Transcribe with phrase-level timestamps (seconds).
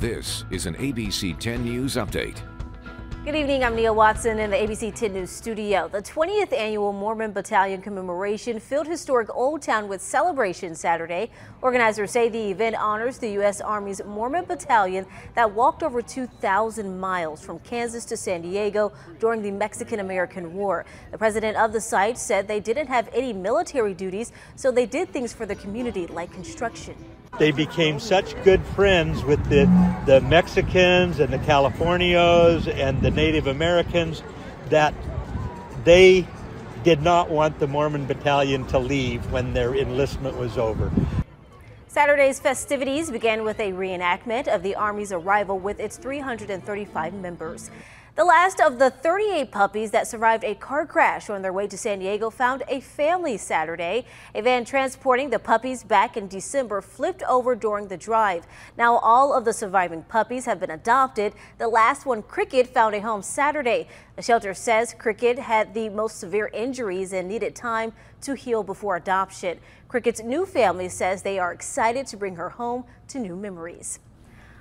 [0.00, 2.40] This is an ABC 10 News Update.
[3.22, 3.62] Good evening.
[3.64, 5.88] I'm Neil Watson in the ABC 10 News studio.
[5.88, 11.30] The 20th annual Mormon Battalion commemoration filled historic Old Town with celebration Saturday.
[11.60, 13.60] Organizers say the event honors the U.S.
[13.60, 19.50] Army's Mormon Battalion that walked over 2,000 miles from Kansas to San Diego during the
[19.50, 20.86] Mexican-American War.
[21.10, 25.10] The president of the site said they didn't have any military duties, so they did
[25.10, 26.94] things for the community like construction.
[27.38, 29.64] They became such good friends with the,
[30.04, 34.22] the Mexicans and the Californios and the Native Americans
[34.68, 34.94] that
[35.84, 36.26] they
[36.84, 40.90] did not want the Mormon battalion to leave when their enlistment was over.
[41.88, 47.70] Saturday's festivities began with a reenactment of the Army's arrival with its 335 members.
[48.16, 51.78] The last of the 38 puppies that survived a car crash on their way to
[51.78, 54.04] San Diego found a family Saturday.
[54.34, 58.48] A van transporting the puppies back in December flipped over during the drive.
[58.76, 61.34] Now all of the surviving puppies have been adopted.
[61.58, 63.86] The last one, Cricket, found a home Saturday.
[64.16, 67.92] The shelter says Cricket had the most severe injuries and needed time
[68.22, 69.60] to heal before adoption.
[69.86, 74.00] Cricket's new family says they are excited to bring her home to new memories.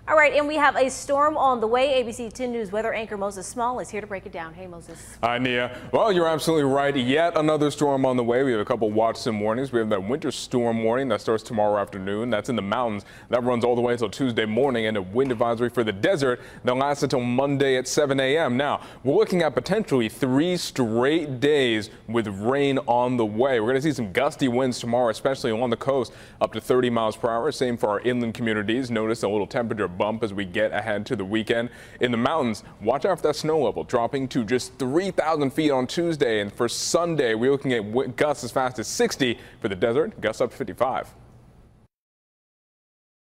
[0.09, 2.03] All right, and we have a storm on the way.
[2.03, 4.55] ABC 10 News weather anchor Moses Small is here to break it down.
[4.55, 4.99] Hey, Moses.
[5.21, 5.77] Hi, Nia.
[5.93, 6.95] Well, you're absolutely right.
[6.95, 8.41] Yet another storm on the way.
[8.41, 9.71] We have a couple Watson warnings.
[9.71, 12.31] We have that winter storm warning that starts tomorrow afternoon.
[12.31, 13.05] That's in the mountains.
[13.29, 16.41] That runs all the way until Tuesday morning, and a wind advisory for the desert
[16.63, 18.57] that lasts until Monday at 7 a.m.
[18.57, 23.59] Now, we're looking at potentially three straight days with rain on the way.
[23.59, 26.89] We're going to see some gusty winds tomorrow, especially along the coast, up to 30
[26.89, 27.51] miles per hour.
[27.51, 28.89] Same for our inland communities.
[28.89, 31.69] Notice a little temperature bump as we get ahead to the weekend.
[32.01, 35.85] In the mountains, watch out for that snow level dropping to just 3,000 feet on
[35.85, 36.41] Tuesday.
[36.41, 40.41] And for Sunday, we're looking at gusts as fast as 60 for the desert, gusts
[40.41, 41.13] up to 55.